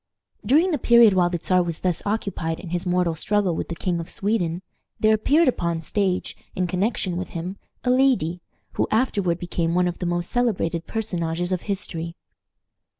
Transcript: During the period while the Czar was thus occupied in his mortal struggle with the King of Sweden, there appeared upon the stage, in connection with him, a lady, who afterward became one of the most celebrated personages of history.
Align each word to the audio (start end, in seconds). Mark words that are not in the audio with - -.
During 0.43 0.71
the 0.71 0.79
period 0.79 1.13
while 1.13 1.29
the 1.29 1.37
Czar 1.39 1.61
was 1.61 1.77
thus 1.81 2.01
occupied 2.07 2.59
in 2.59 2.69
his 2.69 2.87
mortal 2.87 3.13
struggle 3.13 3.55
with 3.55 3.67
the 3.69 3.75
King 3.75 3.99
of 3.99 4.09
Sweden, 4.09 4.63
there 4.99 5.13
appeared 5.13 5.47
upon 5.47 5.77
the 5.77 5.85
stage, 5.85 6.35
in 6.55 6.65
connection 6.65 7.17
with 7.17 7.29
him, 7.37 7.57
a 7.83 7.91
lady, 7.91 8.41
who 8.71 8.87
afterward 8.89 9.37
became 9.37 9.75
one 9.75 9.87
of 9.87 9.99
the 9.99 10.07
most 10.07 10.31
celebrated 10.31 10.87
personages 10.87 11.51
of 11.51 11.61
history. 11.69 12.15